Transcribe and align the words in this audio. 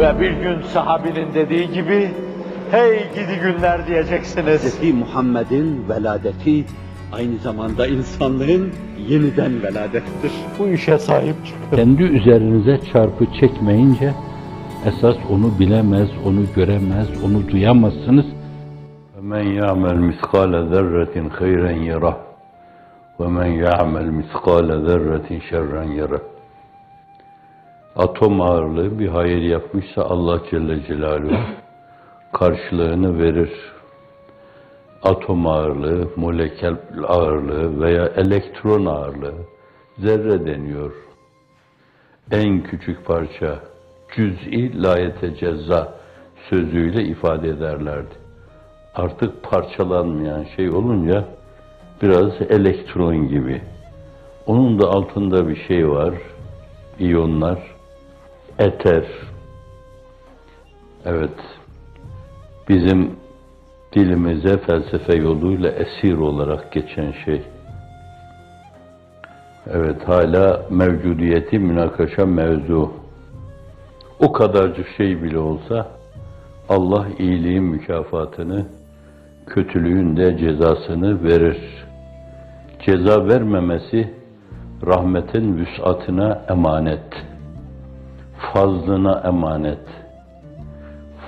Ve 0.00 0.20
bir 0.20 0.30
gün 0.30 0.62
sahabinin 0.62 1.34
dediği 1.34 1.70
gibi, 1.72 2.10
hey 2.70 2.98
gidi 3.14 3.40
günler 3.42 3.86
diyeceksiniz. 3.86 4.80
Hz. 4.80 4.94
Muhammed'in 4.94 5.88
veladeti 5.88 6.64
aynı 7.12 7.38
zamanda 7.38 7.86
insanların 7.86 8.72
yeniden 9.08 9.62
veladettir. 9.62 10.32
Bu 10.58 10.68
işe 10.68 10.98
sahip 10.98 11.34
çıkın. 11.46 11.76
Kendi 11.76 12.02
üzerinize 12.02 12.80
çarpı 12.92 13.26
çekmeyince, 13.40 14.12
esas 14.86 15.16
onu 15.30 15.58
bilemez, 15.58 16.08
onu 16.26 16.40
göremez, 16.56 17.08
onu 17.24 17.48
duyamazsınız. 17.48 18.26
Men 19.22 19.42
ya'mel 19.42 19.96
miskale 19.96 20.68
zerretin 20.68 21.28
hayren 21.28 21.76
yara 21.76 22.16
ve 23.20 23.26
men 23.26 23.46
ya'mel 23.46 24.04
miskale 24.04 24.86
zerretin 24.86 25.40
şerren. 25.50 25.90
Atom 27.96 28.40
ağırlığı 28.40 28.98
bir 28.98 29.08
hayır 29.08 29.42
yapmışsa 29.42 30.02
Allah 30.02 30.40
Celle 30.50 30.86
Celaluhu 30.86 31.36
karşılığını 32.32 33.18
verir. 33.18 33.52
Atom 35.02 35.46
ağırlığı, 35.46 36.08
molekül 36.16 36.76
ağırlığı 37.08 37.80
veya 37.80 38.06
elektron 38.06 38.86
ağırlığı 38.86 39.34
zerre 39.98 40.46
deniyor. 40.46 40.92
En 42.32 42.62
küçük 42.62 43.06
parça 43.06 43.58
cüz'i 44.16 44.82
layete 44.82 45.36
ceza 45.36 45.92
sözüyle 46.50 47.04
ifade 47.04 47.48
ederlerdi 47.48 48.20
artık 48.94 49.42
parçalanmayan 49.42 50.44
şey 50.56 50.70
olunca 50.70 51.24
biraz 52.02 52.42
elektron 52.50 53.28
gibi. 53.28 53.62
Onun 54.46 54.80
da 54.80 54.88
altında 54.88 55.48
bir 55.48 55.64
şey 55.68 55.88
var. 55.88 56.14
İyonlar, 56.98 57.58
eter. 58.60 59.04
Evet, 61.04 61.38
bizim 62.68 63.10
dilimize 63.92 64.58
felsefe 64.58 65.16
yoluyla 65.16 65.70
esir 65.70 66.14
olarak 66.14 66.72
geçen 66.72 67.12
şey. 67.24 67.42
Evet, 69.70 70.08
hala 70.08 70.66
mevcudiyeti 70.70 71.58
münakaşa 71.58 72.26
mevzu. 72.26 72.92
O 74.20 74.32
kadarcık 74.32 74.88
şey 74.96 75.22
bile 75.22 75.38
olsa 75.38 75.88
Allah 76.68 77.06
iyiliğin 77.18 77.64
mükafatını 77.64 78.66
kötülüğün 79.46 80.16
de 80.16 80.38
cezasını 80.38 81.24
verir. 81.24 81.86
Ceza 82.86 83.28
vermemesi 83.28 84.14
rahmetin 84.86 85.56
vüsatına 85.56 86.42
emanet. 86.48 87.29
Fazlına 88.52 89.22
emanet. 89.24 89.86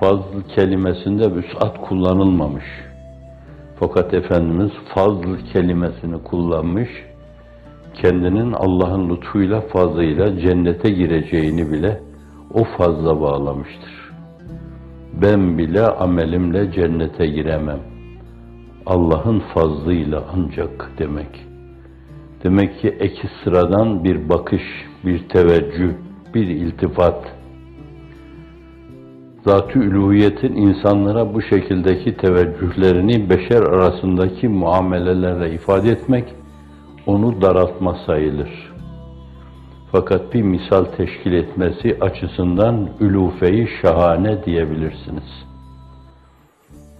Fazl 0.00 0.48
kelimesinde 0.54 1.34
vüsat 1.34 1.88
kullanılmamış. 1.88 2.64
Fakat 3.80 4.14
Efendimiz 4.14 4.70
fazl 4.94 5.52
kelimesini 5.52 6.22
kullanmış. 6.22 6.88
Kendinin 7.94 8.52
Allah'ın 8.52 9.10
lütfuyla 9.10 9.60
fazlıyla 9.60 10.40
cennete 10.40 10.90
gireceğini 10.90 11.72
bile 11.72 12.00
o 12.54 12.64
fazla 12.64 13.20
bağlamıştır. 13.20 14.12
Ben 15.22 15.58
bile 15.58 15.86
amelimle 15.86 16.72
cennete 16.72 17.26
giremem.'' 17.26 17.98
Allah'ın 18.88 19.42
fazlıyla 19.54 20.24
ancak 20.36 20.90
demek. 20.98 21.46
Demek 22.44 22.80
ki 22.80 22.88
eki 23.00 23.28
sıradan 23.44 24.04
bir 24.04 24.28
bakış, 24.28 24.62
bir 25.04 25.28
teveccüh, 25.28 25.94
bir 26.34 26.46
iltifat. 26.46 27.24
Zat-ı 29.44 29.78
üluhiyetin 29.78 30.54
insanlara 30.54 31.34
bu 31.34 31.42
şekildeki 31.42 32.16
teveccühlerini 32.16 33.30
beşer 33.30 33.62
arasındaki 33.62 34.48
muamelelerle 34.48 35.54
ifade 35.54 35.90
etmek, 35.90 36.24
onu 37.06 37.42
daraltma 37.42 37.96
sayılır. 38.06 38.72
Fakat 39.92 40.34
bir 40.34 40.42
misal 40.42 40.84
teşkil 40.84 41.32
etmesi 41.32 41.96
açısından 42.00 42.88
ülufeyi 43.00 43.68
şahane 43.82 44.44
diyebilirsiniz.'' 44.44 45.48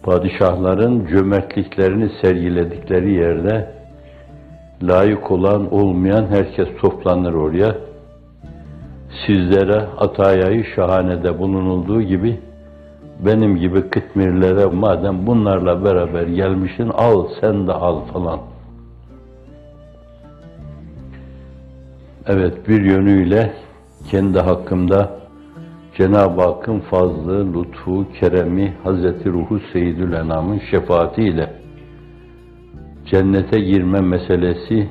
padişahların 0.09 1.07
cömertliklerini 1.07 2.11
sergiledikleri 2.23 3.13
yerde 3.13 3.75
layık 4.83 5.31
olan 5.31 5.75
olmayan 5.75 6.27
herkes 6.27 6.69
toplanır 6.81 7.35
oraya. 7.35 7.88
Sizlere 9.27 9.87
atayayı 9.99 10.65
şahanede 10.65 11.39
bulunulduğu 11.39 12.03
gibi 12.03 12.41
benim 13.27 13.57
gibi 13.57 13.91
kıtmirlere 13.91 14.67
madem 14.67 15.27
bunlarla 15.27 15.85
beraber 15.85 16.27
gelmişsin 16.27 16.89
al 16.89 17.29
sen 17.41 17.67
de 17.67 17.73
al 17.73 18.01
falan. 18.13 18.41
Evet 22.27 22.69
bir 22.69 22.83
yönüyle 22.85 23.53
kendi 24.11 24.39
hakkımda 24.41 25.19
Cenab-ı 25.99 26.43
Hakk'ın 26.43 26.81
fazlı, 26.81 27.55
lütfu, 27.55 28.07
keremi, 28.21 28.75
Hazreti 28.85 29.31
Ruhu 29.31 29.61
Seyyidül 29.73 30.13
Enam'ın 30.13 30.61
şefaatiyle 30.71 31.53
cennete 33.11 33.61
girme 33.61 34.01
meselesi 34.01 34.89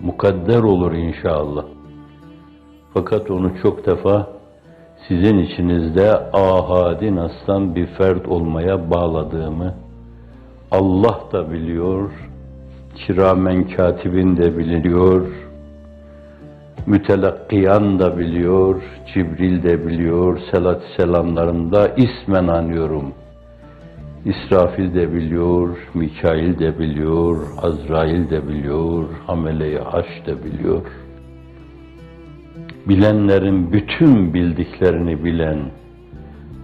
mukadder 0.00 0.62
olur 0.62 0.92
inşallah. 0.92 1.64
Fakat 2.94 3.30
onu 3.30 3.52
çok 3.62 3.86
defa 3.86 4.28
sizin 5.08 5.38
içinizde 5.38 6.12
ahadi 6.32 7.16
nastan 7.16 7.74
bir 7.74 7.86
fert 7.86 8.28
olmaya 8.28 8.90
bağladığımı 8.90 9.74
Allah 10.70 11.20
da 11.32 11.52
biliyor, 11.52 12.10
kiramen 12.94 13.68
katibin 13.68 14.36
de 14.36 14.58
biliyor, 14.58 15.26
mütelakkiyan 16.86 17.98
da 17.98 18.18
biliyor, 18.18 18.82
Cibril 19.14 19.62
de 19.62 19.86
biliyor, 19.86 20.40
selat 20.50 20.82
selamlarında 20.96 21.88
ismen 21.88 22.46
anıyorum. 22.46 23.12
İsrafil 24.24 24.94
de 24.94 25.12
biliyor, 25.12 25.68
Mikail 25.94 26.58
de 26.58 26.78
biliyor, 26.78 27.36
Azrail 27.62 28.30
de 28.30 28.48
biliyor, 28.48 29.04
Hamele-i 29.26 29.78
Haş 29.78 30.26
de 30.26 30.44
biliyor. 30.44 30.82
Bilenlerin 32.88 33.72
bütün 33.72 34.34
bildiklerini 34.34 35.24
bilen, 35.24 35.58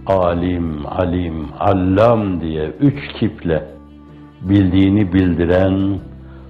alim, 0.05 0.85
alim, 0.85 1.47
allam 1.59 2.41
diye 2.41 2.71
üç 2.79 3.13
kiple 3.19 3.63
bildiğini 4.41 5.13
bildiren 5.13 5.99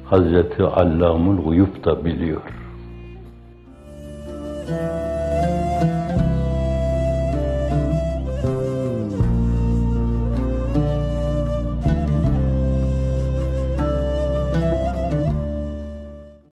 Hazreti 0.05 0.63
Allamul 0.63 1.44
Guyub 1.44 1.85
da 1.85 2.05
biliyor. 2.05 2.41
You. 4.69 5.06